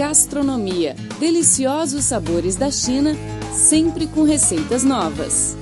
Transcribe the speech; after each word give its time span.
Gastronomia. 0.00 0.96
Deliciosos 1.18 2.04
sabores 2.04 2.56
da 2.56 2.70
China, 2.70 3.14
sempre 3.52 4.06
com 4.06 4.22
receitas 4.22 4.82
novas. 4.82 5.59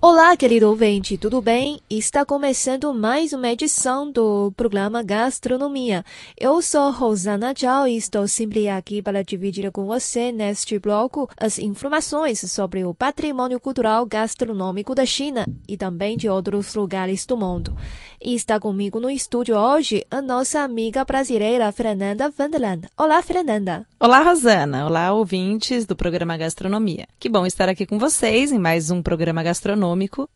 Olá, 0.00 0.36
querido 0.36 0.68
ouvinte, 0.68 1.18
tudo 1.18 1.42
bem? 1.42 1.80
Está 1.90 2.24
começando 2.24 2.94
mais 2.94 3.32
uma 3.32 3.50
edição 3.50 4.08
do 4.08 4.52
programa 4.56 5.02
Gastronomia. 5.02 6.04
Eu 6.38 6.62
sou 6.62 6.92
Rosana 6.92 7.52
Zhao 7.52 7.88
e 7.88 7.96
estou 7.96 8.28
sempre 8.28 8.68
aqui 8.68 9.02
para 9.02 9.24
dividir 9.24 9.72
com 9.72 9.86
você 9.86 10.30
neste 10.30 10.78
bloco 10.78 11.28
as 11.36 11.58
informações 11.58 12.38
sobre 12.48 12.84
o 12.84 12.94
patrimônio 12.94 13.58
cultural 13.58 14.06
gastronômico 14.06 14.94
da 14.94 15.04
China 15.04 15.44
e 15.66 15.76
também 15.76 16.16
de 16.16 16.28
outros 16.28 16.76
lugares 16.76 17.26
do 17.26 17.36
mundo. 17.36 17.76
E 18.22 18.36
está 18.36 18.58
comigo 18.60 19.00
no 19.00 19.10
estúdio 19.10 19.56
hoje 19.56 20.04
a 20.08 20.22
nossa 20.22 20.60
amiga 20.60 21.04
brasileira 21.04 21.72
Fernanda 21.72 22.30
Vanderland. 22.30 22.86
Olá, 22.96 23.20
Fernanda. 23.20 23.84
Olá, 23.98 24.22
Rosana. 24.22 24.86
Olá, 24.86 25.12
ouvintes 25.12 25.84
do 25.86 25.96
programa 25.96 26.36
Gastronomia. 26.36 27.08
Que 27.18 27.28
bom 27.28 27.44
estar 27.44 27.68
aqui 27.68 27.84
com 27.84 27.98
vocês 27.98 28.52
em 28.52 28.58
mais 28.58 28.92
um 28.92 29.02
programa 29.02 29.42
gastronômico 29.42 29.88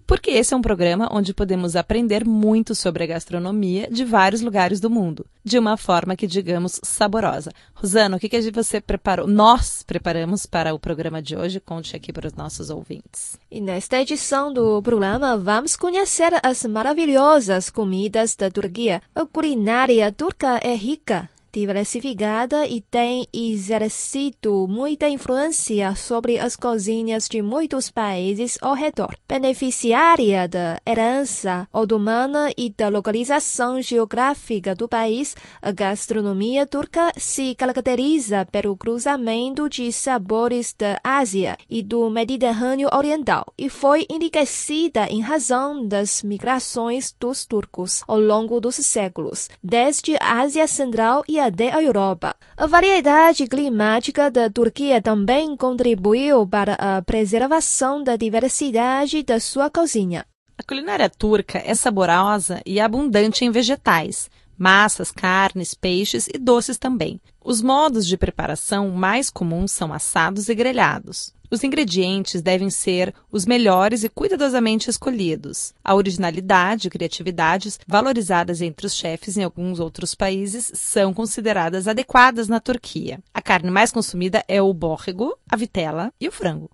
porque 0.07 0.31
esse 0.31 0.55
é 0.55 0.57
um 0.57 0.63
programa 0.63 1.09
onde 1.13 1.35
podemos 1.35 1.77
aprender 1.77 2.25
muito 2.25 2.75
sobre 2.75 3.05
a 3.05 3.07
gastronomia 3.07 3.89
de 3.91 4.05
vários 4.05 4.41
lugares 4.41 4.81
do 4.81 4.89
mundo, 4.89 5.27
de 5.45 5.59
uma 5.59 5.77
forma 5.77 6.17
que 6.17 6.27
digamos 6.27 6.81
saborosa. 6.83 7.53
Rosana, 7.75 8.17
o 8.17 8.21
que, 8.21 8.29
que 8.29 8.51
você 8.51 8.81
preparou? 8.81 9.27
Nós 9.27 9.83
preparamos 9.83 10.47
para 10.47 10.75
o 10.75 10.79
programa 10.79 11.21
de 11.21 11.37
hoje? 11.37 11.61
Conte 11.61 11.95
aqui 11.95 12.13
para 12.13 12.27
os 12.27 12.35
nossos 12.35 12.71
ouvintes. 12.71 13.39
E 13.51 13.61
nesta 13.61 14.01
edição 14.01 14.53
do 14.53 14.83
programa 14.83 15.37
vamos 15.37 15.77
conhecer 15.77 16.33
as 16.43 16.65
maravilhosas 16.65 17.69
comidas 17.69 18.35
da 18.35 18.51
Turquia. 18.51 19.03
A 19.15 19.27
culinária 19.27 20.11
turca 20.11 20.59
é 20.63 20.75
rica 20.75 21.29
diversificada 21.53 22.67
e 22.67 22.81
tem 22.81 23.27
exercido 23.33 24.67
muita 24.67 25.09
influência 25.09 25.95
sobre 25.95 26.39
as 26.39 26.57
cozinhas 26.57 27.29
de 27.29 27.43
muitos 27.43 27.91
países 27.91 28.57
ao 28.63 28.75
redor. 28.75 29.15
Beneficiária 29.29 30.49
da 30.49 30.81
herança 30.87 31.69
otomana 31.73 32.51
e 32.57 32.71
da 32.71 32.89
localização 32.89 33.83
geográfica 33.83 34.75
do 34.75 34.89
país, 34.89 35.37
a 35.61 35.71
gastronomia 35.71 36.67
turca 36.67 37.13
se 37.17 37.55
caracteriza 37.55 38.47
pelo 38.51 38.77
cruzamento 38.77 39.69
de 39.69 39.93
sabores 39.93 40.75
da 40.79 40.99
Ásia 41.05 41.57
e 41.69 41.83
do 41.83 42.09
Mediterrâneo 42.09 42.89
Oriental 42.93 43.45
e 43.59 43.69
foi 43.69 44.07
enriquecida 44.09 45.07
em 45.11 45.21
razão 45.21 45.87
das 45.87 46.23
migrações 46.23 47.15
dos 47.19 47.45
turcos 47.45 48.03
ao 48.07 48.19
longo 48.19 48.61
dos 48.61 48.77
séculos, 48.77 49.49
desde 49.63 50.17
a 50.17 50.41
Ásia 50.41 50.67
Central 50.67 51.23
e 51.29 51.42
até 51.47 51.73
a 51.73 51.83
Europa. 51.83 52.35
A 52.57 52.67
variedade 52.67 53.47
climática 53.47 54.31
da 54.31 54.49
Turquia 54.51 55.01
também 55.01 55.57
contribuiu 55.57 56.47
para 56.47 56.75
a 56.75 57.03
preservação 57.03 58.03
da 58.03 58.17
diversidade 58.17 59.23
da 59.23 59.39
sua 59.41 59.71
cozinha. 59.71 60.25
A 60.59 60.63
culinária 60.63 61.11
turca 61.11 61.63
é 61.65 61.75
saborosa 61.75 62.61
e 62.65 62.79
abundante 62.79 63.45
em 63.45 63.51
vegetais, 63.51 64.31
massas, 64.57 65.11
carnes, 65.11 65.75
peixes 65.75 66.29
e 66.33 66.39
doces 66.39 66.79
também. 66.79 67.21
Os 67.45 67.61
modos 67.61 68.07
de 68.07 68.17
preparação 68.17 68.91
mais 68.91 69.29
comuns 69.29 69.73
são 69.73 69.93
assados 69.93 70.49
e 70.49 70.55
grelhados. 70.55 71.35
Os 71.53 71.63
ingredientes 71.63 72.41
devem 72.41 72.71
ser 72.71 73.13
os 73.31 73.45
melhores 73.45 74.03
e 74.03 74.09
cuidadosamente 74.09 74.89
escolhidos. 74.89 75.75
A 75.85 75.95
originalidade 75.95 76.89
e 76.89 76.91
criatividade 76.91 77.71
valorizadas 77.87 78.63
entre 78.63 78.87
os 78.87 78.95
chefes 78.95 79.37
em 79.37 79.45
alguns 79.45 79.79
outros 79.79 80.15
países 80.15 80.73
são 80.75 81.13
consideradas 81.13 81.87
adequadas 81.87 82.49
na 82.49 82.59
Turquia. 82.59 83.21
A 83.35 83.43
carne 83.43 83.71
mais 83.71 83.93
consumida 83.93 84.43
é 84.49 84.63
o 84.63 84.73
bórrego, 84.73 85.37
a 85.47 85.55
vitela 85.55 86.11
e 86.19 86.27
o 86.27 86.33
frango. 86.33 86.71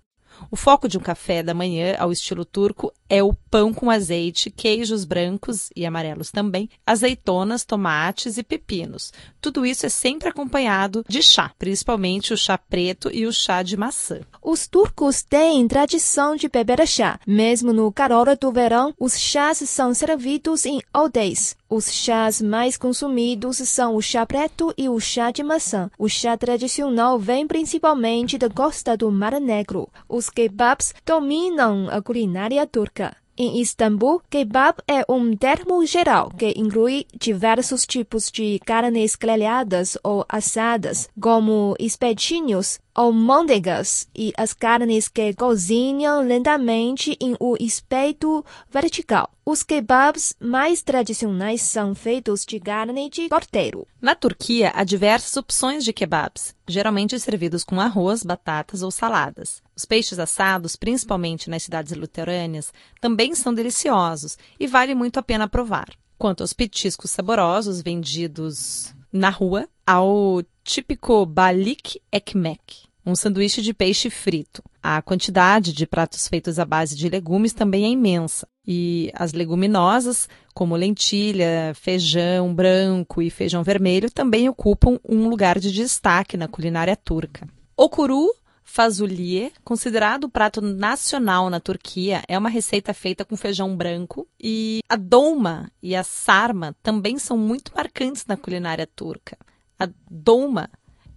O 0.51 0.55
foco 0.55 0.87
de 0.87 0.97
um 0.97 1.01
café 1.01 1.43
da 1.43 1.53
manhã 1.53 1.95
ao 1.97 2.11
estilo 2.11 2.45
turco 2.45 2.93
é 3.09 3.23
o 3.23 3.33
pão 3.33 3.73
com 3.73 3.89
azeite, 3.89 4.51
queijos 4.51 5.03
brancos 5.03 5.69
e 5.75 5.85
amarelos 5.85 6.31
também, 6.31 6.69
azeitonas, 6.85 7.65
tomates 7.65 8.37
e 8.37 8.43
pepinos. 8.43 9.11
Tudo 9.41 9.65
isso 9.65 9.85
é 9.85 9.89
sempre 9.89 10.29
acompanhado 10.29 11.03
de 11.07 11.21
chá, 11.21 11.51
principalmente 11.57 12.33
o 12.33 12.37
chá 12.37 12.57
preto 12.57 13.09
e 13.11 13.25
o 13.25 13.33
chá 13.33 13.63
de 13.63 13.75
maçã. 13.75 14.21
Os 14.41 14.67
turcos 14.67 15.23
têm 15.23 15.67
tradição 15.67 16.35
de 16.35 16.47
beber 16.47 16.87
chá. 16.87 17.19
Mesmo 17.25 17.73
no 17.73 17.91
calor 17.91 18.35
do 18.37 18.51
verão, 18.51 18.93
os 18.99 19.17
chás 19.17 19.57
são 19.57 19.93
servidos 19.93 20.65
em 20.65 20.81
aldeias. 20.93 21.55
Os 21.71 21.93
chás 21.93 22.41
mais 22.41 22.75
consumidos 22.75 23.57
são 23.57 23.95
o 23.95 24.01
chá 24.01 24.25
preto 24.25 24.73
e 24.75 24.89
o 24.89 24.99
chá 24.99 25.29
de 25.29 25.43
maçã. 25.43 25.91
O 25.99 26.09
chá 26.09 26.35
tradicional 26.35 27.19
vem 27.19 27.45
principalmente 27.45 28.39
da 28.39 28.49
costa 28.49 28.97
do 28.97 29.11
Mar 29.11 29.39
Negro. 29.39 29.87
Os 30.09 30.31
kebabs 30.31 30.95
dominam 31.05 31.87
a 31.87 32.01
culinária 32.01 32.65
turca. 32.65 33.15
Em 33.41 33.61
Istambul, 33.61 34.21
kebab 34.29 34.83
é 34.85 35.05
um 35.07 35.33
termo 35.33 35.85
geral 35.85 36.29
que 36.37 36.53
inclui 36.57 37.05
diversos 37.17 37.85
tipos 37.85 38.29
de 38.29 38.59
carnes 38.65 39.15
grelhadas 39.15 39.97
ou 40.03 40.25
assadas, 40.27 41.07
como 41.21 41.73
espetinhos, 41.79 42.81
almôndegas 42.93 44.09
e 44.13 44.33
as 44.35 44.51
carnes 44.51 45.07
que 45.07 45.33
cozinham 45.33 46.21
lentamente 46.21 47.15
em 47.21 47.33
um 47.39 47.55
espeto 47.57 48.43
vertical. 48.69 49.29
Os 49.45 49.63
kebabs 49.63 50.35
mais 50.37 50.83
tradicionais 50.83 51.61
são 51.61 51.95
feitos 51.95 52.45
de 52.45 52.59
carne 52.59 53.09
de 53.09 53.29
cordeiro. 53.29 53.87
Na 54.01 54.15
Turquia, 54.15 54.71
há 54.73 54.85
diversas 54.85 55.35
opções 55.35 55.83
de 55.83 55.91
kebabs, 55.91 56.55
geralmente 56.65 57.19
servidos 57.19 57.65
com 57.65 57.81
arroz, 57.81 58.23
batatas 58.23 58.81
ou 58.81 58.89
saladas. 58.89 59.61
Os 59.75 59.83
peixes 59.83 60.19
assados, 60.19 60.77
principalmente 60.77 61.49
nas 61.49 61.63
cidades 61.63 61.91
litorâneas, 61.91 62.71
também 63.01 63.35
são 63.35 63.53
deliciosos 63.53 64.37
e 64.57 64.67
vale 64.67 64.95
muito 64.95 65.17
a 65.19 65.23
pena 65.23 65.49
provar. 65.49 65.89
Quanto 66.17 66.41
aos 66.41 66.53
petiscos 66.53 67.11
saborosos 67.11 67.81
vendidos 67.81 68.95
na 69.11 69.29
rua, 69.29 69.67
ao 69.85 70.43
típico 70.63 71.25
balik 71.25 72.01
ekmek, 72.09 72.88
um 73.09 73.15
sanduíche 73.15 73.61
de 73.61 73.73
peixe 73.73 74.09
frito. 74.09 74.63
A 74.81 75.01
quantidade 75.01 75.73
de 75.73 75.85
pratos 75.85 76.27
feitos 76.27 76.59
à 76.59 76.65
base 76.65 76.95
de 76.95 77.09
legumes 77.09 77.53
também 77.53 77.85
é 77.85 77.89
imensa. 77.89 78.47
E 78.65 79.11
as 79.15 79.33
leguminosas, 79.33 80.29
como 80.53 80.75
lentilha, 80.75 81.73
feijão 81.75 82.53
branco 82.53 83.21
e 83.21 83.29
feijão 83.29 83.63
vermelho, 83.63 84.11
também 84.11 84.47
ocupam 84.47 84.99
um 85.07 85.27
lugar 85.27 85.59
de 85.59 85.71
destaque 85.71 86.37
na 86.37 86.47
culinária 86.47 86.95
turca. 86.95 87.47
O 87.75 87.89
curu 87.89 88.29
fasulye, 88.63 89.51
considerado 89.63 90.25
o 90.25 90.29
prato 90.29 90.61
nacional 90.61 91.49
na 91.49 91.59
Turquia, 91.59 92.21
é 92.27 92.37
uma 92.37 92.49
receita 92.49 92.93
feita 92.93 93.25
com 93.25 93.35
feijão 93.35 93.75
branco. 93.75 94.27
E 94.39 94.81
a 94.87 94.95
dolma 94.95 95.71
e 95.81 95.95
a 95.95 96.03
sarma 96.03 96.75
também 96.83 97.17
são 97.17 97.37
muito 97.37 97.71
marcantes 97.75 98.25
na 98.27 98.37
culinária 98.37 98.85
turca. 98.85 99.35
A 99.79 99.89
dolma 100.09 100.69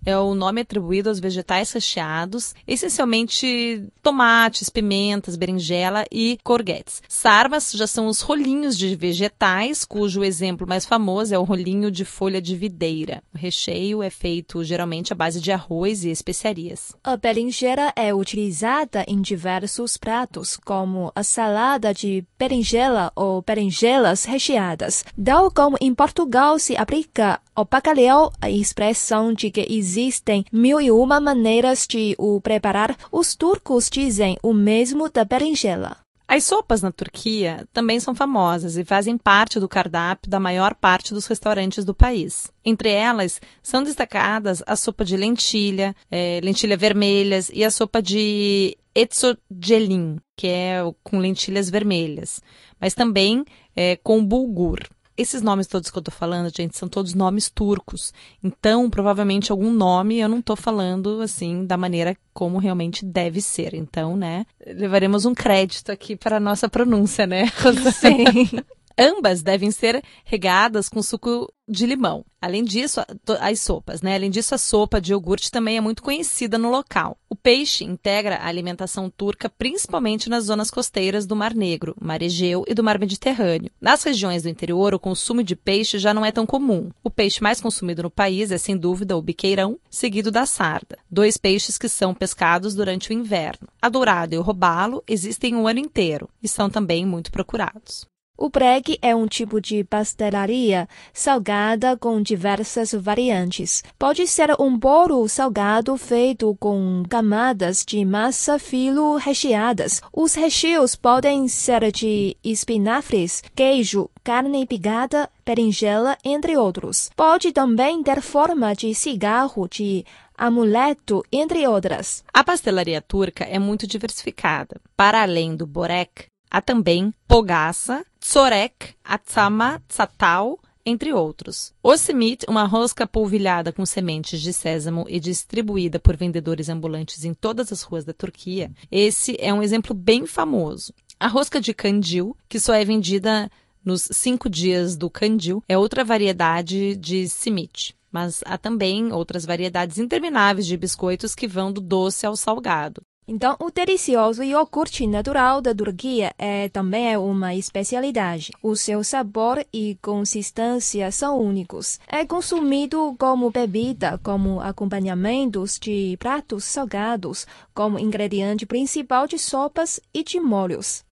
é 0.05 0.17
o 0.19 0.35
nome 0.35 0.61
atribuído 0.61 1.09
aos 1.09 1.21
vegetais 1.21 1.73
recheados, 1.73 2.55
essencialmente 2.67 3.85
tomates, 4.03 4.69
pimentas, 4.69 5.37
berinjela 5.37 6.05
e 6.11 6.39
courgettes. 6.43 7.03
Sarmas 7.09 7.73
já 7.73 7.87
são 7.87 8.07
os 8.07 8.21
rolinhos 8.21 8.77
de 8.77 8.95
vegetais, 8.97 9.85
cujo 9.85 10.25
exemplo 10.25 10.67
mais 10.67 10.85
famoso 10.85 11.35
é 11.35 11.39
o 11.39 11.45
rolinho 11.45 11.91
de 11.91 12.05
folha 12.05 12.41
de 12.41 12.57
videira. 12.57 13.23
O 13.35 13.39
recheio 13.39 14.03
é 14.03 14.11
feito 14.11 14.65
geralmente 14.65 15.13
à 15.13 15.17
base 15.17 15.41
de 15.41 15.53
arroz 15.53 16.05
e 16.05 16.11
especiarias. 16.11 16.95
A 17.03 17.17
berinjela 17.17 17.93
é 17.97 18.15
utilizada 18.15 19.05
em 19.07 19.21
diversos 19.21 19.97
pratos, 19.97 20.57
como 20.65 21.13
a 21.15 21.23
salada 21.23 21.95
de 21.95 22.25
berinjela 22.39 23.13
ou 23.15 23.43
berinjelas 23.43 24.25
recheadas. 24.25 25.05
Tal 25.23 25.51
como 25.51 25.77
em 25.81 25.95
Portugal 25.95 26.59
se 26.59 26.77
aplica 26.77 27.41
ao 27.55 27.65
bacalhau 27.65 28.33
a 28.41 28.51
expressão 28.51 29.33
de 29.33 29.51
que 29.51 29.67
existe 29.69 30.03
existem 30.03 30.45
mil 30.53 30.81
e 30.81 30.91
uma 30.91 31.21
maneiras 31.21 31.87
de 31.87 32.15
o 32.19 32.41
preparar, 32.41 32.97
os 33.11 33.35
turcos 33.35 33.89
dizem 33.91 34.37
o 34.43 34.53
mesmo 34.53 35.09
da 35.09 35.25
berinjela. 35.25 35.97
As 36.27 36.45
sopas 36.45 36.81
na 36.81 36.91
Turquia 36.91 37.67
também 37.73 38.01
são 38.01 38.15
famosas 38.15 38.77
e 38.77 38.85
fazem 38.85 39.19
parte 39.19 39.61
do 39.61 39.69
cardápio 39.69 40.31
da 40.31 40.41
maior 40.41 40.75
parte 40.75 41.13
dos 41.13 41.27
restaurantes 41.27 41.85
do 41.85 41.95
país. 41.95 42.51
Entre 42.65 42.91
elas, 42.91 43.41
são 43.63 43.83
destacadas 43.83 44.63
a 44.67 44.77
sopa 44.77 45.05
de 45.05 45.17
lentilha, 45.17 45.95
é, 46.11 46.41
lentilha 46.43 46.77
vermelhas 46.77 47.51
e 47.53 47.63
a 47.63 47.71
sopa 47.71 48.01
de 48.01 48.77
etsogelin, 48.95 50.17
que 50.37 50.47
é 50.47 50.79
com 51.03 51.19
lentilhas 51.19 51.69
vermelhas, 51.69 52.41
mas 52.81 52.95
também 52.95 53.45
é, 53.77 53.97
com 53.97 54.25
bulgur. 54.25 54.79
Esses 55.23 55.41
nomes 55.41 55.69
todos 55.69 55.89
que 55.89 55.97
eu 55.97 56.03
tô 56.03 56.11
falando, 56.11 56.53
gente, 56.55 56.77
são 56.77 56.89
todos 56.89 57.15
nomes 57.15 57.49
turcos. 57.49 58.13
Então, 58.43 58.91
provavelmente 58.91 59.53
algum 59.53 59.73
nome 59.73 60.19
eu 60.19 60.29
não 60.29 60.43
tô 60.43 60.57
falando 60.57 61.21
assim 61.21 61.65
da 61.65 61.77
maneira 61.77 62.17
como 62.35 62.59
realmente 62.59 63.05
deve 63.05 63.41
ser. 63.41 63.73
Então, 63.73 64.17
né, 64.17 64.45
levaremos 64.67 65.25
um 65.25 65.33
crédito 65.33 65.93
aqui 65.93 66.17
para 66.17 66.39
a 66.39 66.41
nossa 66.41 66.69
pronúncia, 66.69 67.25
né? 67.25 67.47
Sim. 67.95 68.61
Ambas 68.99 69.43
devem 69.43 69.71
ser 69.71 70.03
regadas 70.25 70.89
com 70.89 71.03
suco 71.03 71.53
de 71.69 71.87
limão. 71.87 72.25
Além 72.41 72.65
disso, 72.65 73.01
as 73.41 73.61
sopas, 73.61 74.03
né? 74.03 74.17
Além 74.17 74.31
disso, 74.31 74.55
a 74.55 74.59
sopa 74.59 75.01
de 75.01 75.13
iogurte 75.13 75.51
também 75.51 75.77
é 75.77 75.81
muito 75.81 76.03
conhecida 76.03 76.59
no 76.59 76.71
local. 76.71 77.17
O 77.29 77.37
peixe 77.37 77.85
integra 77.85 78.37
a 78.37 78.49
alimentação 78.49 79.09
turca 79.09 79.49
principalmente 79.49 80.29
nas 80.29 80.45
zonas 80.45 80.71
costeiras 80.71 81.25
do 81.25 81.37
Mar 81.37 81.55
Negro, 81.55 81.97
Mar 82.01 82.21
Egeu 82.21 82.65
e 82.67 82.75
do 82.75 82.83
Mar 82.83 82.99
Mediterrâneo. 82.99 83.71
Nas 83.81 84.03
regiões 84.03 84.43
do 84.43 84.49
interior, 84.49 84.93
o 84.93 84.99
consumo 84.99 85.43
de 85.43 85.55
peixe 85.55 85.99
já 85.99 86.13
não 86.13 86.27
é 86.27 86.33
tão 86.33 86.45
comum. 86.45 86.91
O 87.03 87.11
peixe 87.11 87.43
mais 87.43 87.61
consumido 87.61 88.03
no 88.03 88.11
país 88.11 88.51
é, 88.51 88.59
sem 88.59 88.77
dúvida, 88.77 89.17
o 89.17 89.23
biqueirão, 89.23 89.79
seguido 89.89 90.31
da 90.31 90.45
sarda, 90.45 90.99
dois 91.11 91.37
peixes 91.37 91.79
que 91.79 91.89
são 91.89 92.13
pescados 92.13 92.75
durante 92.75 93.11
o 93.11 93.13
inverno. 93.13 93.69
A 93.81 93.89
dourada 93.89 94.35
e 94.35 94.39
o 94.39 94.43
robalo 94.43 95.03
existem 95.07 95.55
o 95.55 95.69
ano 95.69 95.79
inteiro 95.79 96.29
e 96.43 96.49
são 96.49 96.69
também 96.69 97.07
muito 97.07 97.31
procurados. 97.31 98.12
O 98.43 98.51
bregue 98.51 98.99
é 99.01 99.15
um 99.15 99.29
tipo 99.29 99.61
de 99.61 99.85
pastelaria 99.85 100.89
salgada 101.13 101.97
com 101.97 102.21
diversas 102.21 102.91
variantes. 102.93 103.85
Pode 103.97 104.27
ser 104.27 104.61
um 104.61 104.77
bolo 104.77 105.29
salgado 105.29 105.97
feito 105.97 106.57
com 106.59 107.05
camadas 107.09 107.85
de 107.87 108.05
massa 108.05 108.59
filo 108.59 109.15
recheadas. 109.15 110.03
Os 110.13 110.35
recheios 110.35 110.97
podem 110.97 111.47
ser 111.47 111.93
de 111.93 112.37
espinafres, 112.43 113.45
queijo, 113.55 114.11
carne 114.25 114.67
picada, 114.67 115.31
berinjela, 115.47 116.19
entre 116.25 116.57
outros. 116.57 117.11
Pode 117.15 117.53
também 117.53 118.03
ter 118.03 118.21
forma 118.21 118.75
de 118.75 118.93
cigarro, 118.93 119.69
de 119.69 120.05
amuleto, 120.37 121.23
entre 121.31 121.65
outras. 121.69 122.25
A 122.35 122.43
pastelaria 122.43 123.01
turca 123.01 123.45
é 123.45 123.61
muito 123.61 123.87
diversificada. 123.87 124.81
Para 124.97 125.23
além 125.23 125.55
do 125.55 125.65
borek, 125.65 126.32
Há 126.55 126.61
também 126.61 127.15
pogaça, 127.27 128.05
tsorek, 128.21 128.91
atsama, 129.03 129.83
tsatal, 129.89 130.61
entre 130.85 131.11
outros. 131.11 131.73
O 131.83 131.97
simit, 131.97 132.45
uma 132.47 132.65
rosca 132.65 133.07
polvilhada 133.07 133.73
com 133.73 133.87
sementes 133.87 134.39
de 134.39 134.53
sésamo 134.53 135.07
e 135.09 135.19
distribuída 135.19 135.99
por 135.99 136.15
vendedores 136.15 136.69
ambulantes 136.69 137.25
em 137.25 137.33
todas 137.33 137.73
as 137.73 137.81
ruas 137.81 138.05
da 138.05 138.13
Turquia, 138.13 138.71
esse 138.91 139.35
é 139.41 139.51
um 139.55 139.63
exemplo 139.63 139.95
bem 139.95 140.27
famoso. 140.27 140.93
A 141.19 141.27
rosca 141.27 141.59
de 141.59 141.73
candil, 141.73 142.37
que 142.51 142.61
só 142.61 142.75
é 142.75 142.85
vendida 142.85 143.51
nos 143.83 144.07
cinco 144.13 144.51
dias 144.51 144.95
do 144.95 145.09
candil, 145.09 145.65
é 145.67 145.79
outra 145.79 146.05
variedade 146.05 146.95
de 146.97 147.31
simit. 147.31 147.97
Mas 148.11 148.43
há 148.45 148.59
também 148.59 149.11
outras 149.11 149.47
variedades 149.47 149.97
intermináveis 149.97 150.67
de 150.67 150.77
biscoitos 150.77 151.35
que 151.35 151.49
vão 151.49 151.73
do 151.73 151.81
doce 151.81 152.27
ao 152.27 152.37
salgado. 152.37 153.01
Então, 153.27 153.57
o 153.61 153.71
delicioso 153.71 154.43
iogurte 154.43 155.07
natural 155.07 155.63
da 155.63 155.73
Turquia 155.73 156.35
é 156.37 156.69
também 156.69 157.13
é 157.13 157.17
uma 157.17 157.55
especialidade. 157.55 158.51
O 158.61 158.75
seu 158.75 159.05
sabor 159.05 159.65
e 159.73 159.97
consistência 160.03 161.09
são 161.13 161.39
únicos. 161.39 162.01
É 162.09 162.27
consumido 162.27 163.15
como 163.17 163.49
bebida, 163.49 164.19
como 164.25 164.61
acompanhamentos 164.61 165.79
de 165.79 166.17
pratos 166.19 166.65
salgados, 166.65 167.47
como 167.73 167.97
ingrediente 167.97 168.67
principal 168.67 169.29
de 169.29 169.39
sopas 169.39 170.01
e 170.13 170.25
de 170.25 170.41
molhos. 170.41 171.05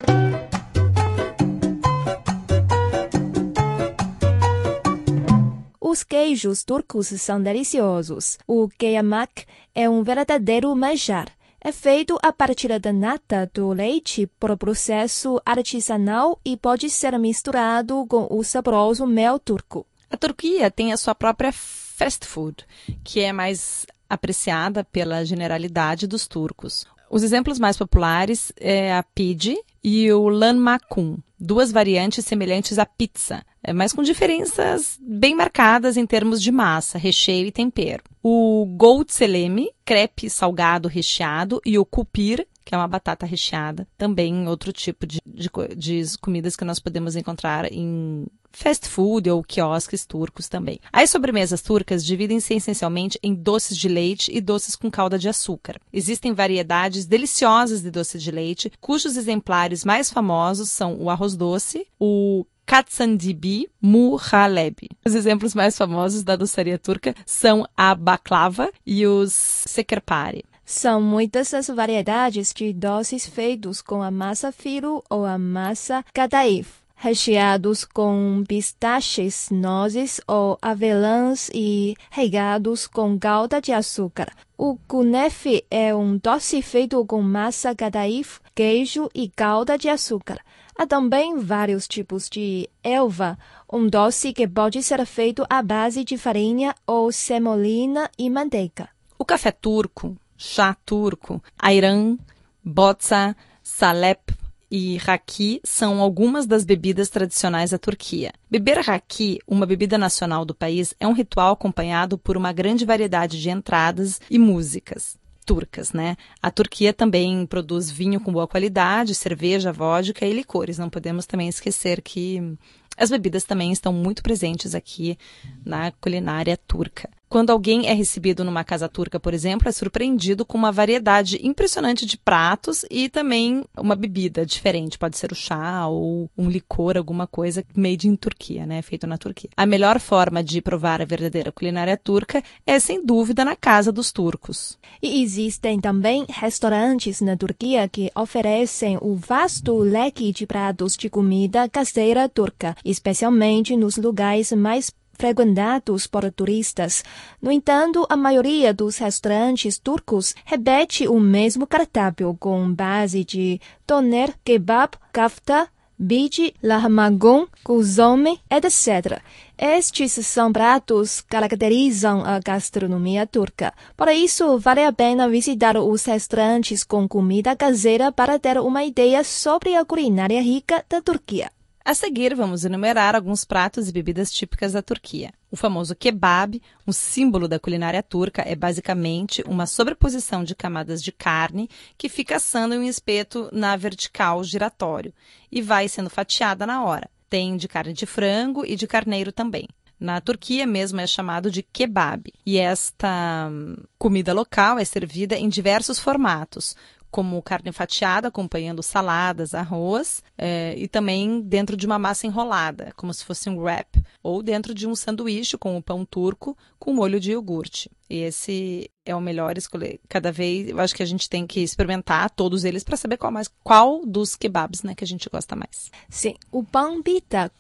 Os 5.81 6.03
queijos 6.03 6.65
turcos 6.65 7.07
são 7.07 7.41
deliciosos. 7.41 8.37
O 8.49 8.69
keyamak 8.69 9.45
é 9.75 9.89
um 9.89 10.03
verdadeiro 10.03 10.75
manjar 10.75 11.29
é 11.61 11.73
feito 11.73 12.19
a 12.23 12.33
partir 12.33 12.79
da 12.79 12.93
nata 12.93 13.51
do 13.53 13.69
leite 13.73 14.27
por 14.39 14.57
processo 14.57 15.41
artesanal 15.45 16.41
e 16.45 16.57
pode 16.57 16.89
ser 16.89 17.19
misturado 17.19 18.07
com 18.09 18.27
o 18.31 18.43
saboroso 18.43 19.07
mel 19.07 19.39
turco. 19.39 19.87
A 20.11 20.17
Turquia 20.17 20.71
tem 20.71 20.93
a 20.93 20.97
sua 20.97 21.15
própria 21.15 21.53
fast 21.53 22.27
food, 22.27 22.67
que 23.05 23.21
é 23.21 23.33
mais 23.33 23.87
apreciada 24.09 24.83
pela 24.83 25.25
generalidade 25.25 26.07
dos 26.07 26.27
turcos. 26.27 26.85
Os 27.11 27.23
exemplos 27.23 27.59
mais 27.59 27.77
populares 27.77 28.53
é 28.57 28.95
a 28.95 29.03
pide 29.03 29.57
e 29.83 30.11
o 30.13 30.29
lanmakun, 30.29 31.19
duas 31.39 31.71
variantes 31.71 32.25
semelhantes 32.25 32.79
à 32.79 32.87
pizza, 32.87 33.45
mas 33.75 33.93
com 33.93 34.03
diferenças 34.03 34.99
bem 35.01 35.35
marcadas 35.35 35.97
em 35.97 36.07
termos 36.07 36.43
de 36.43 36.51
massa, 36.51 36.99
recheio 36.99 37.47
e 37.47 37.53
tempero. 37.53 38.03
O 38.23 38.67
goldseleme, 38.77 39.71
crepe 39.85 40.31
salgado 40.31 40.89
recheado, 40.89 41.61
e 41.65 41.79
o 41.79 41.85
kupir, 41.85 42.47
que 42.65 42.75
é 42.75 42.79
uma 42.79 42.89
batata 42.89 43.27
recheada, 43.27 43.87
também 43.97 44.47
outro 44.49 44.73
tipo 44.73 45.07
de, 45.07 45.21
de, 45.27 45.51
de 45.77 46.19
comidas 46.19 46.57
que 46.57 46.65
nós 46.65 46.79
podemos 46.79 47.17
encontrar 47.17 47.71
em 47.71 48.27
fast 48.53 48.89
food 48.89 49.31
ou 49.31 49.43
quiosques 49.43 50.05
turcos 50.05 50.49
também. 50.49 50.81
As 50.93 51.11
sobremesas 51.11 51.63
turcas 51.63 52.05
dividem-se 52.05 52.55
essencialmente 52.55 53.19
em 53.23 53.35
doces 53.35 53.77
de 53.77 53.89
leite 53.89 54.31
e 54.35 54.41
doces 54.41 54.77
com 54.77 54.91
calda 54.91 55.19
de 55.19 55.29
açúcar. 55.29 55.81
Existem 55.93 56.33
variedades 56.33 57.07
deliciosas 57.07 57.83
de 57.83 57.91
doce 57.91 58.19
de 58.19 58.31
leite, 58.31 58.73
cujos 58.81 59.17
exemplares 59.17 59.85
mais 59.85 60.11
famosos 60.11 60.71
são 60.71 60.97
o 61.01 61.09
arroz 61.09 61.37
doce, 61.37 61.87
o 61.99 62.45
Katsandibi 62.71 63.69
Muhallebi. 63.83 64.91
Os 65.05 65.17
exemplos 65.17 65.57
mais 65.57 65.77
famosos 65.77 66.23
da 66.23 66.37
doçaria 66.37 66.79
turca 66.79 67.17
são 67.27 67.67
a 67.77 67.97
baklava 67.97 68.71
e 68.87 69.05
os 69.09 69.33
sekerpare. 69.33 70.45
São 70.65 71.03
muitas 71.03 71.53
as 71.53 71.67
variedades 71.67 72.53
de 72.55 72.73
doces 72.73 73.27
feitos 73.27 73.83
com 73.83 74.01
a 74.01 74.11
massa 74.13 74.53
filo 74.53 75.03
ou 75.11 75.27
a 75.27 75.37
massa 75.37 76.05
kadayif 76.15 76.81
recheados 77.01 77.83
com 77.83 78.45
pistaches, 78.47 79.49
nozes 79.51 80.21
ou 80.29 80.59
avelãs 80.61 81.51
e 81.55 81.97
regados 82.11 82.87
com 82.87 83.19
calda 83.19 83.59
de 83.59 83.73
açúcar. 83.73 84.31
O 84.57 84.77
kunefe 84.87 85.65
é 85.71 85.95
um 85.95 86.19
doce 86.19 86.61
feito 86.61 87.03
com 87.07 87.23
massa 87.23 87.75
kadayif, 87.75 88.39
queijo 88.55 89.09
e 89.15 89.31
calda 89.31 89.79
de 89.79 89.89
açúcar. 89.89 90.39
Há 90.79 90.87
também 90.87 91.39
vários 91.39 91.89
tipos 91.89 92.29
de 92.29 92.69
elva, 92.85 93.39
um 93.73 93.89
doce 93.89 94.35
que 94.35 94.47
pode 94.47 94.83
ser 94.83 95.07
feito 95.07 95.47
à 95.49 95.63
base 95.63 96.05
de 96.05 96.19
farinha 96.19 96.75
ou 96.87 97.11
semolina 97.11 98.11
e 98.19 98.29
manteiga. 98.29 98.91
O 99.19 99.25
café 99.25 99.51
turco, 99.51 100.15
chá 100.37 100.77
turco, 100.85 101.43
ayran, 101.59 102.19
botsa, 102.63 103.35
salep 103.63 104.40
e 104.71 104.97
raki 104.99 105.61
são 105.65 106.01
algumas 106.01 106.47
das 106.47 106.65
bebidas 106.65 107.09
tradicionais 107.09 107.71
da 107.71 107.79
Turquia. 107.79 108.33
Beber 108.51 108.79
raki, 108.79 109.39
uma 109.47 109.67
bebida 109.67 109.99
nacional 109.99 110.45
do 110.45 110.55
país, 110.55 110.95
é 111.01 111.07
um 111.07 111.13
ritual 111.13 111.53
acompanhado 111.53 112.17
por 112.17 112.37
uma 112.37 112.53
grande 112.53 112.85
variedade 112.85 113.41
de 113.41 113.51
entradas 113.51 114.21
e 114.31 114.39
músicas 114.39 115.19
turcas, 115.45 115.93
né? 115.93 116.17
A 116.41 116.49
Turquia 116.49 116.93
também 116.93 117.45
produz 117.45 117.91
vinho 117.91 118.21
com 118.21 118.33
boa 118.33 118.47
qualidade, 118.47 119.17
cerveja, 119.17 119.73
vodka 119.73 120.25
e 120.25 120.33
licores. 120.33 120.79
Não 120.79 120.89
podemos 120.89 121.27
também 121.27 121.49
esquecer 121.49 122.01
que 122.03 122.57
as 122.97 123.11
bebidas 123.11 123.43
também 123.43 123.73
estão 123.73 123.93
muito 123.93 124.23
presentes 124.23 124.75
aqui 124.75 125.19
na 125.65 125.91
culinária 125.91 126.57
turca. 126.57 127.11
Quando 127.31 127.51
alguém 127.51 127.87
é 127.87 127.93
recebido 127.93 128.43
numa 128.43 128.65
casa 128.65 128.89
turca, 128.89 129.21
por 129.21 129.33
exemplo, 129.33 129.69
é 129.69 129.73
surpreendido 129.73 130.45
com 130.45 130.59
uma 130.59 130.73
variedade 130.73 131.39
impressionante 131.47 132.05
de 132.05 132.19
pratos 132.19 132.85
e 132.91 133.09
também 133.09 133.65
uma 133.79 133.95
bebida 133.95 134.45
diferente. 134.45 134.99
Pode 134.99 135.17
ser 135.17 135.31
o 135.31 135.35
chá 135.37 135.87
ou 135.87 136.29
um 136.37 136.51
licor, 136.51 136.97
alguma 136.97 137.29
coisa 137.29 137.65
made 137.73 138.09
in 138.09 138.17
Turquia, 138.17 138.67
né? 138.67 138.83
Feito 138.83 139.07
na 139.07 139.17
Turquia. 139.17 139.49
A 139.57 139.65
melhor 139.65 140.01
forma 140.01 140.43
de 140.43 140.61
provar 140.61 141.01
a 141.01 141.05
verdadeira 141.05 141.53
culinária 141.53 141.97
turca 141.97 142.43
é, 142.67 142.81
sem 142.81 143.07
dúvida, 143.07 143.45
na 143.45 143.55
casa 143.55 143.93
dos 143.93 144.11
turcos. 144.11 144.77
E 145.01 145.23
existem 145.23 145.81
também 145.81 146.27
restaurantes 146.29 147.21
na 147.21 147.37
Turquia 147.37 147.89
que 147.89 148.11
oferecem 148.13 148.99
o 149.01 149.15
vasto 149.15 149.79
leque 149.79 150.33
de 150.33 150.49
pratos 150.49 150.97
de 150.97 151.09
comida 151.09 151.69
caseira 151.69 152.29
turca, 152.29 152.77
especialmente 152.85 153.77
nos 153.77 153.97
lugares 153.97 154.51
mais 154.51 154.91
frequentados 155.21 156.07
por 156.07 156.33
turistas. 156.33 157.05
No 157.43 157.53
entanto, 157.53 158.07
a 158.09 158.17
maioria 158.17 158.73
dos 158.73 158.97
restaurantes 158.97 159.79
turcos 159.79 160.35
repete 160.47 161.07
o 161.07 161.21
mesmo 161.21 161.67
cardápio 161.67 162.35
com 162.41 162.73
base 162.73 163.23
de 163.23 163.61
doner, 163.87 164.33
kebab, 164.43 164.97
kafta, 165.13 165.69
biji, 165.99 166.55
lahmacun, 166.63 167.47
kuzome, 167.63 168.41
etc. 168.51 169.21
Estes 169.59 170.13
são 170.27 170.51
pratos 170.51 171.21
que 171.21 171.29
caracterizam 171.29 172.25
a 172.25 172.41
gastronomia 172.41 173.27
turca. 173.27 173.75
Por 173.95 174.09
isso, 174.09 174.59
vale 174.59 174.85
a 174.87 174.93
pena 174.93 175.29
visitar 175.29 175.77
os 175.77 176.07
restaurantes 176.07 176.83
com 176.83 177.07
comida 177.07 177.55
caseira 177.55 178.11
para 178.11 178.39
ter 178.39 178.59
uma 178.59 178.83
ideia 178.85 179.23
sobre 179.23 179.77
a 179.77 179.85
culinária 179.85 180.41
rica 180.41 180.83
da 180.89 181.03
Turquia. 181.03 181.51
A 181.91 181.95
seguir, 181.95 182.37
vamos 182.37 182.65
enumerar 182.65 183.17
alguns 183.17 183.45
pratos 183.45 183.89
e 183.89 183.93
bebidas 183.93 184.31
típicas 184.31 184.75
da 184.75 184.81
Turquia. 184.81 185.35
O 185.51 185.57
famoso 185.57 185.93
kebab, 185.97 186.63
um 186.87 186.93
símbolo 186.93 187.49
da 187.49 187.59
culinária 187.59 188.01
turca, 188.01 188.43
é 188.47 188.55
basicamente 188.55 189.43
uma 189.45 189.67
sobreposição 189.67 190.45
de 190.45 190.55
camadas 190.55 191.03
de 191.03 191.11
carne 191.11 191.69
que 191.99 192.09
fica 192.09 192.37
assando 192.37 192.77
em 192.77 192.79
um 192.79 192.85
espeto 192.85 193.49
na 193.51 193.77
vertical 193.77 194.45
giratório 194.45 195.13
e 195.51 195.61
vai 195.61 195.89
sendo 195.89 196.09
fatiada 196.09 196.65
na 196.65 196.85
hora. 196.85 197.11
Tem 197.29 197.57
de 197.57 197.67
carne 197.67 197.93
de 197.93 198.07
frango 198.07 198.65
e 198.65 198.77
de 198.77 198.87
carneiro 198.87 199.33
também. 199.33 199.67
Na 199.99 200.21
Turquia 200.21 200.69
mesmo 200.69 201.01
é 201.01 201.09
chamado 201.09 201.51
de 201.51 201.61
kebab. 201.61 202.33
E 202.47 202.57
esta 202.57 203.49
hum, 203.51 203.75
comida 203.99 204.33
local 204.33 204.79
é 204.79 204.85
servida 204.85 205.37
em 205.37 205.49
diversos 205.49 205.99
formatos, 205.99 206.77
como 207.11 207.43
carne 207.43 207.73
fatiada, 207.73 208.29
acompanhando 208.29 208.83
saladas, 208.83 209.55
arroz, 209.55 210.23
é, 210.39 210.75
e 210.77 210.87
também 210.87 211.41
dentro 211.41 211.77
de 211.77 211.87
uma 211.87 211.99
massa 211.99 212.27
enrolada, 212.27 212.93
como 212.97 213.13
se 213.13 213.25
fosse 213.25 213.51
um 213.51 213.59
wrap, 213.59 214.01
ou 214.23 214.43
dentro 214.43 214.73
de 214.73 214.87
um 214.87 214.95
sanduíche 214.95 215.59
com 215.59 215.77
o 215.77 215.83
pão 215.83 216.05
turco 216.05 216.57
com 216.79 216.93
molho 216.93 217.19
de 217.19 217.33
iogurte. 217.33 217.91
E 218.11 218.23
esse 218.23 218.91
é 219.07 219.15
o 219.15 219.21
melhor 219.21 219.57
escolher. 219.57 220.01
Cada 220.09 220.33
vez, 220.33 220.69
eu 220.69 220.81
acho 220.81 220.95
que 220.95 221.03
a 221.03 221.07
gente 221.07 221.31
tem 221.31 221.47
que 221.47 221.61
experimentar 221.61 222.29
todos 222.31 222.65
eles 222.65 222.83
para 222.83 222.97
saber 222.97 223.17
qual 223.17 223.31
mais 223.31 223.49
qual 223.63 224.05
dos 224.05 224.35
kebabs, 224.35 224.83
né, 224.83 224.97
que 224.97 225.05
a 225.05 225.07
gente 225.07 225.31
gosta 225.31 225.55
mais. 225.55 225.93
Sim, 226.09 226.35
o 226.51 226.65
pão 226.65 227.01
pita 227.01 227.53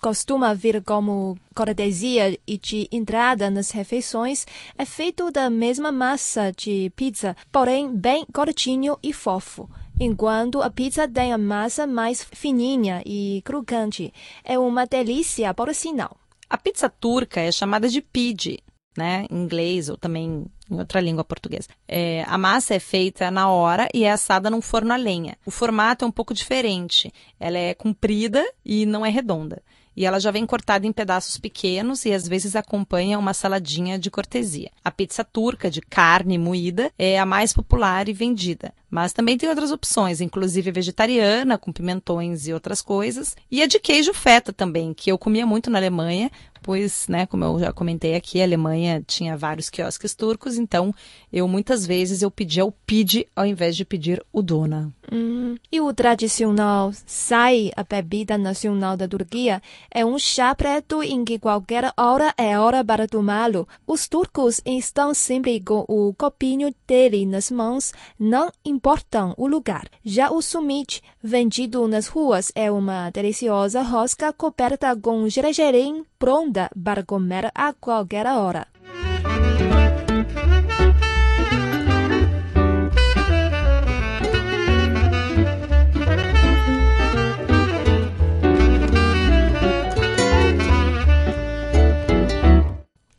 costuma 0.00 0.54
vir 0.54 0.80
como 0.84 1.36
cortesia 1.52 2.38
e 2.46 2.56
de 2.56 2.88
entrada 2.92 3.50
nas 3.50 3.72
refeições. 3.72 4.46
É 4.78 4.84
feito 4.84 5.32
da 5.32 5.50
mesma 5.50 5.90
massa 5.90 6.52
de 6.56 6.92
pizza, 6.94 7.36
porém 7.50 7.92
bem 7.92 8.24
curtinho 8.32 8.96
e 9.02 9.12
fofo 9.12 9.68
enquanto 9.98 10.60
a 10.60 10.68
pizza 10.70 11.08
tem 11.08 11.32
a 11.32 11.38
massa 11.38 11.86
mais 11.86 12.22
fininha 12.22 13.02
e 13.04 13.40
crocante. 13.44 14.12
É 14.44 14.58
uma 14.58 14.86
delícia, 14.86 15.52
por 15.54 15.74
sinal. 15.74 16.16
A 16.48 16.56
pizza 16.58 16.88
turca 16.88 17.40
é 17.40 17.50
chamada 17.50 17.88
de 17.88 18.00
pide 18.00 18.62
né, 18.96 19.26
em 19.30 19.42
inglês 19.42 19.88
ou 19.88 19.96
também 19.96 20.46
em 20.70 20.78
outra 20.78 21.00
língua 21.00 21.24
portuguesa. 21.24 21.68
É, 21.86 22.24
a 22.26 22.36
massa 22.36 22.74
é 22.74 22.78
feita 22.78 23.30
na 23.30 23.48
hora 23.48 23.88
e 23.94 24.04
é 24.04 24.10
assada 24.10 24.50
num 24.50 24.60
forno 24.60 24.92
a 24.92 24.96
lenha. 24.96 25.36
O 25.44 25.50
formato 25.50 26.04
é 26.04 26.08
um 26.08 26.12
pouco 26.12 26.34
diferente. 26.34 27.12
Ela 27.38 27.58
é 27.58 27.74
comprida 27.74 28.44
e 28.64 28.86
não 28.86 29.04
é 29.04 29.10
redonda. 29.10 29.62
E 29.96 30.04
ela 30.04 30.20
já 30.20 30.30
vem 30.30 30.44
cortada 30.44 30.86
em 30.86 30.92
pedaços 30.92 31.38
pequenos 31.38 32.04
e 32.04 32.12
às 32.12 32.28
vezes 32.28 32.54
acompanha 32.54 33.18
uma 33.18 33.32
saladinha 33.32 33.98
de 33.98 34.10
cortesia. 34.10 34.70
A 34.84 34.90
pizza 34.90 35.24
turca 35.24 35.70
de 35.70 35.80
carne 35.80 36.36
moída 36.36 36.92
é 36.98 37.18
a 37.18 37.24
mais 37.24 37.54
popular 37.54 38.06
e 38.06 38.12
vendida. 38.12 38.74
Mas 38.90 39.12
também 39.12 39.36
tem 39.36 39.48
outras 39.48 39.72
opções, 39.72 40.20
inclusive 40.20 40.70
vegetariana, 40.70 41.58
com 41.58 41.72
pimentões 41.72 42.46
e 42.46 42.52
outras 42.52 42.80
coisas. 42.80 43.36
E 43.50 43.62
a 43.62 43.66
de 43.66 43.78
queijo 43.78 44.14
feta 44.14 44.52
também, 44.52 44.94
que 44.94 45.10
eu 45.10 45.18
comia 45.18 45.46
muito 45.46 45.70
na 45.70 45.78
Alemanha, 45.78 46.30
pois, 46.66 47.06
né, 47.08 47.26
como 47.26 47.44
eu 47.44 47.60
já 47.60 47.72
comentei 47.72 48.16
aqui, 48.16 48.40
a 48.40 48.44
Alemanha 48.44 49.00
tinha 49.06 49.36
vários 49.36 49.70
quiosques 49.70 50.16
turcos, 50.16 50.58
então 50.58 50.92
eu 51.32 51.46
muitas 51.46 51.86
vezes 51.86 52.22
eu 52.22 52.30
pedia 52.30 52.64
o 52.64 52.72
pide 52.72 53.24
ao 53.36 53.46
invés 53.46 53.76
de 53.76 53.84
pedir 53.84 54.20
o 54.32 54.42
dona. 54.42 54.92
Hum, 55.12 55.54
e 55.70 55.80
o 55.80 55.94
tradicional 55.94 56.90
sai, 57.06 57.70
a 57.76 57.84
bebida 57.84 58.36
nacional 58.36 58.96
da 58.96 59.06
Turquia, 59.06 59.62
é 59.90 60.04
um 60.04 60.18
chá 60.18 60.52
preto 60.56 61.04
em 61.04 61.24
que 61.24 61.38
qualquer 61.38 61.92
hora 61.96 62.34
é 62.36 62.58
hora 62.58 62.84
para 62.84 63.06
tomá-lo. 63.06 63.68
Os 63.86 64.08
turcos 64.08 64.60
estão 64.66 65.14
sempre 65.14 65.60
com 65.60 65.84
o 65.86 66.12
copinho 66.14 66.74
dele 66.86 67.24
nas 67.24 67.48
mãos, 67.48 67.92
não 68.18 68.50
importam 68.76 69.34
o 69.38 69.46
lugar. 69.46 69.86
Já 70.04 70.30
o 70.30 70.42
sumit, 70.42 71.02
vendido 71.22 71.88
nas 71.88 72.06
ruas, 72.08 72.52
é 72.54 72.70
uma 72.70 73.10
deliciosa 73.10 73.80
rosca 73.80 74.32
coberta 74.32 74.94
com 74.94 75.28
gergelim 75.28 76.04
pronta 76.18 76.70
para 76.84 77.02
comer 77.02 77.50
a 77.54 77.72
qualquer 77.72 78.26
hora. 78.26 78.66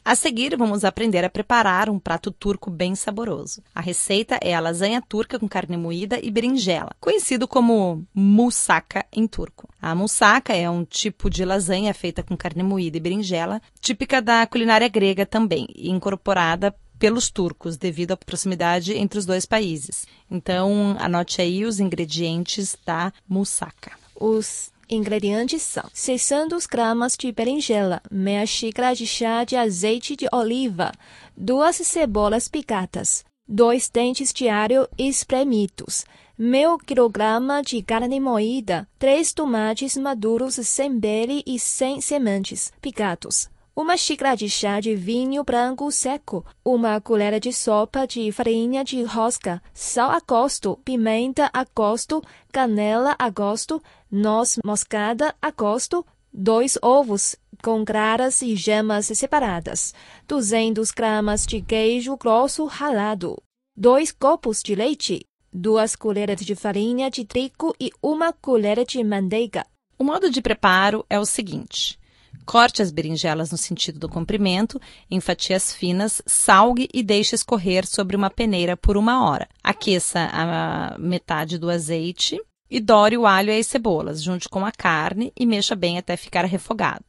A 0.07 0.15
seguir, 0.15 0.55
vamos 0.55 0.85
aprender 0.85 1.25
a 1.25 1.29
preparar 1.29 1.89
um 1.89 1.99
prato 1.99 2.31
turco 2.31 2.71
bem 2.71 2.95
saboroso. 2.95 3.61
A 3.75 3.81
receita 3.81 4.39
é 4.41 4.55
a 4.55 4.59
lasanha 4.61 5.01
turca 5.01 5.37
com 5.37 5.49
carne 5.49 5.75
moída 5.75 6.17
e 6.23 6.31
berinjela, 6.31 6.95
conhecido 6.97 7.45
como 7.45 8.05
moussaka 8.15 9.05
em 9.11 9.27
turco. 9.27 9.67
A 9.81 9.93
moussaka 9.93 10.53
é 10.55 10.69
um 10.69 10.85
tipo 10.85 11.29
de 11.29 11.43
lasanha 11.43 11.93
feita 11.93 12.23
com 12.23 12.37
carne 12.37 12.63
moída 12.63 12.95
e 12.95 13.01
berinjela, 13.01 13.61
típica 13.81 14.21
da 14.21 14.47
culinária 14.47 14.87
grega 14.87 15.25
também, 15.25 15.67
e 15.75 15.89
incorporada 15.89 16.73
pelos 16.97 17.29
turcos, 17.29 17.75
devido 17.75 18.13
à 18.13 18.17
proximidade 18.17 18.93
entre 18.93 19.19
os 19.19 19.25
dois 19.25 19.45
países. 19.45 20.07
Então, 20.31 20.95
anote 20.99 21.41
aí 21.41 21.65
os 21.65 21.81
ingredientes 21.81 22.77
da 22.85 23.11
moussaka. 23.27 23.91
Os 24.15 24.71
Ingredientes 24.89 25.63
são 25.63 25.83
600 25.93 26.65
gramas 26.65 27.17
de 27.17 27.29
berinjela, 27.31 28.01
meia 28.09 28.45
xícara 28.45 28.95
de 28.95 29.05
chá 29.05 29.43
de 29.43 29.57
azeite 29.57 30.15
de 30.15 30.27
oliva, 30.31 30.93
duas 31.35 31.75
cebolas 31.75 32.47
picadas, 32.47 33.25
dois 33.45 33.89
dentes 33.89 34.31
de 34.31 34.47
alho 34.47 34.87
espremidos, 34.97 36.05
meio 36.37 36.77
quilograma 36.77 37.61
de 37.61 37.81
carne 37.81 38.17
moída, 38.17 38.87
três 38.97 39.33
tomates 39.33 39.97
maduros 39.97 40.55
sem 40.55 40.97
pele 40.97 41.43
e 41.45 41.59
sem 41.59 41.99
sementes 41.99 42.71
picados, 42.81 43.49
uma 43.77 43.95
xícara 43.95 44.35
de 44.35 44.49
chá 44.49 44.79
de 44.79 44.95
vinho 44.95 45.43
branco 45.43 45.91
seco, 45.91 46.43
uma 46.65 46.99
colher 46.99 47.39
de 47.39 47.53
sopa 47.53 48.07
de 48.07 48.31
farinha 48.31 48.83
de 48.83 49.03
rosca, 49.03 49.61
sal 49.71 50.09
a 50.09 50.19
gosto, 50.19 50.79
pimenta 50.83 51.47
a 51.53 51.63
gosto, 51.75 52.23
canela 52.51 53.15
a 53.19 53.29
gosto, 53.29 53.79
noz 54.09 54.57
moscada 54.65 55.35
a 55.39 55.51
gosto, 55.51 56.03
dois 56.33 56.75
ovos 56.81 57.35
com 57.63 57.85
claras 57.85 58.41
e 58.41 58.55
gemas 58.55 59.05
separadas, 59.05 59.93
200 60.27 60.89
gramas 60.89 61.45
de 61.45 61.61
queijo 61.61 62.17
grosso 62.17 62.65
ralado, 62.65 63.37
dois 63.77 64.11
copos 64.11 64.63
de 64.63 64.73
leite, 64.73 65.23
duas 65.53 65.95
colheres 65.95 66.43
de 66.43 66.55
farinha 66.55 67.11
de 67.11 67.23
trigo 67.23 67.75
e 67.79 67.91
uma 68.01 68.33
colher 68.33 68.83
de 68.83 69.03
manteiga. 69.03 69.67
O 69.99 70.03
modo 70.03 70.31
de 70.31 70.41
preparo 70.41 71.05
é 71.07 71.19
o 71.19 71.25
seguinte: 71.25 71.99
Corte 72.47 72.81
as 72.81 72.91
berinjelas 72.91 73.51
no 73.51 73.57
sentido 73.57 73.99
do 73.99 74.07
comprimento, 74.07 74.79
em 75.11 75.19
fatias 75.19 75.73
finas, 75.73 76.21
salgue 76.25 76.87
e 76.93 77.03
deixe 77.03 77.35
escorrer 77.35 77.85
sobre 77.85 78.15
uma 78.15 78.29
peneira 78.29 78.77
por 78.77 78.95
uma 78.95 79.29
hora. 79.29 79.49
Aqueça 79.61 80.29
a 80.31 80.97
metade 80.97 81.57
do 81.57 81.69
azeite 81.69 82.39
e 82.71 82.79
dore 82.79 83.17
o 83.17 83.27
alho 83.27 83.51
e 83.51 83.59
as 83.59 83.67
cebolas, 83.67 84.23
junto 84.23 84.49
com 84.49 84.65
a 84.65 84.71
carne 84.71 85.33
e 85.37 85.45
mexa 85.45 85.75
bem 85.75 85.97
até 85.97 86.15
ficar 86.15 86.45
refogado. 86.45 87.03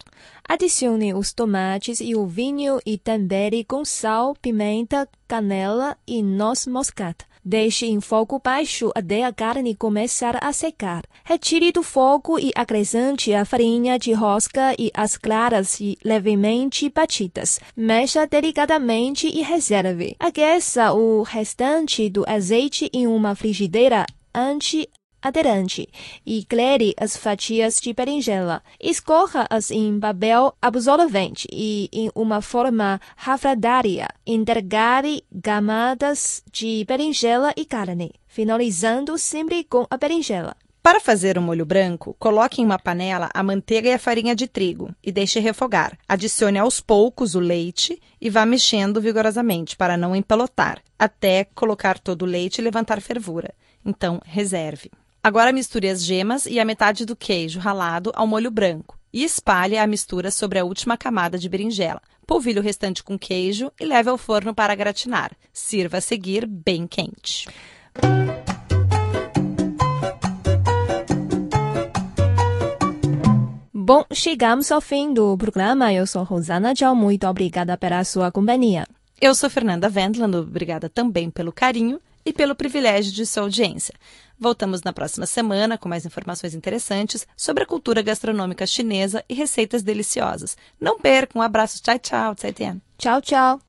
Adicione 0.46 1.14
os 1.14 1.32
tomates 1.32 2.00
e 2.00 2.16
o 2.16 2.26
vinho 2.26 2.80
e 2.84 2.98
tempere 2.98 3.62
com 3.62 3.84
sal, 3.84 4.34
pimenta, 4.42 5.08
canela 5.28 5.96
e 6.04 6.20
noz 6.20 6.66
moscada. 6.66 7.27
Deixe 7.50 7.86
em 7.86 7.98
fogo 7.98 8.38
baixo 8.44 8.90
até 8.94 9.24
a 9.24 9.32
carne 9.32 9.74
começar 9.74 10.36
a 10.44 10.52
secar. 10.52 11.02
Retire 11.24 11.72
do 11.72 11.82
fogo 11.82 12.38
e 12.38 12.52
acrescente 12.54 13.32
a 13.32 13.42
farinha 13.42 13.98
de 13.98 14.12
rosca 14.12 14.74
e 14.78 14.90
as 14.92 15.16
claras 15.16 15.80
e 15.80 15.96
levemente 16.04 16.90
batidas. 16.90 17.58
Mexa 17.74 18.26
delicadamente 18.26 19.28
e 19.28 19.40
reserve. 19.40 20.14
Aqueça 20.20 20.92
o 20.92 21.22
restante 21.22 22.10
do 22.10 22.22
azeite 22.28 22.90
em 22.92 23.06
uma 23.06 23.34
frigideira 23.34 24.04
antes 24.34 24.84
aderente 25.22 25.88
e 26.24 26.44
clere 26.44 26.94
as 26.98 27.16
fatias 27.16 27.80
de 27.80 27.92
berinjela. 27.92 28.62
Escorra-as 28.80 29.70
em 29.70 29.98
papel 29.98 30.54
absorvente 30.60 31.46
e 31.52 31.88
em 31.92 32.10
uma 32.14 32.40
forma 32.40 33.00
refradária. 33.16 34.08
Intercale 34.26 35.24
camadas 35.42 36.42
de 36.52 36.84
berinjela 36.86 37.52
e 37.56 37.64
carne, 37.64 38.12
finalizando 38.26 39.16
sempre 39.18 39.64
com 39.64 39.86
a 39.90 39.96
berinjela. 39.96 40.56
Para 40.88 41.00
fazer 41.00 41.36
o 41.36 41.42
molho 41.42 41.66
branco, 41.66 42.16
coloque 42.18 42.62
em 42.62 42.64
uma 42.64 42.78
panela 42.78 43.28
a 43.34 43.42
manteiga 43.42 43.90
e 43.90 43.92
a 43.92 43.98
farinha 43.98 44.34
de 44.34 44.46
trigo 44.46 44.88
e 45.04 45.12
deixe 45.12 45.38
refogar. 45.38 45.98
Adicione 46.08 46.58
aos 46.58 46.80
poucos 46.80 47.34
o 47.34 47.40
leite 47.40 48.00
e 48.18 48.30
vá 48.30 48.46
mexendo 48.46 48.98
vigorosamente 48.98 49.76
para 49.76 49.98
não 49.98 50.16
empelotar, 50.16 50.80
até 50.98 51.44
colocar 51.44 51.98
todo 51.98 52.22
o 52.22 52.26
leite 52.26 52.60
e 52.60 52.64
levantar 52.64 53.02
fervura. 53.02 53.52
Então, 53.84 54.18
reserve. 54.24 54.90
Agora 55.22 55.52
misture 55.52 55.88
as 55.88 56.04
gemas 56.04 56.46
e 56.46 56.60
a 56.60 56.64
metade 56.64 57.04
do 57.04 57.16
queijo 57.16 57.58
ralado 57.58 58.12
ao 58.14 58.26
molho 58.26 58.50
branco 58.50 58.98
e 59.12 59.24
espalhe 59.24 59.76
a 59.76 59.86
mistura 59.86 60.30
sobre 60.30 60.58
a 60.58 60.64
última 60.64 60.96
camada 60.96 61.38
de 61.38 61.48
berinjela. 61.48 62.00
Polvilhe 62.26 62.60
o 62.60 62.62
restante 62.62 63.02
com 63.02 63.18
queijo 63.18 63.72
e 63.80 63.84
leve 63.84 64.10
ao 64.10 64.18
forno 64.18 64.54
para 64.54 64.74
gratinar. 64.74 65.32
Sirva 65.52 65.96
a 65.96 66.00
seguir 66.00 66.46
bem 66.46 66.86
quente. 66.86 67.48
Bom, 73.72 74.04
chegamos 74.12 74.70
ao 74.70 74.80
fim 74.80 75.14
do 75.14 75.36
programa. 75.36 75.92
Eu 75.92 76.06
sou 76.06 76.22
Rosana 76.22 76.74
Tchau. 76.74 76.94
Muito 76.94 77.26
obrigada 77.26 77.76
pela 77.76 78.04
sua 78.04 78.30
companhia. 78.30 78.86
Eu 79.20 79.34
sou 79.34 79.48
Fernanda 79.48 79.90
Wendland. 79.92 80.36
Obrigada 80.36 80.88
também 80.88 81.30
pelo 81.30 81.50
carinho 81.50 81.98
e 82.24 82.32
pelo 82.32 82.54
privilégio 82.54 83.10
de 83.10 83.24
sua 83.24 83.44
audiência. 83.44 83.94
Voltamos 84.38 84.82
na 84.82 84.92
próxima 84.92 85.26
semana 85.26 85.76
com 85.76 85.88
mais 85.88 86.06
informações 86.06 86.54
interessantes 86.54 87.26
sobre 87.36 87.64
a 87.64 87.66
cultura 87.66 88.02
gastronômica 88.02 88.66
chinesa 88.66 89.24
e 89.28 89.34
receitas 89.34 89.82
deliciosas. 89.82 90.56
Não 90.80 90.98
percam, 90.98 91.40
um 91.40 91.44
abraço, 91.44 91.82
tchau, 91.82 91.98
tchau, 91.98 92.34
Tchau, 92.96 93.20
tchau. 93.20 93.60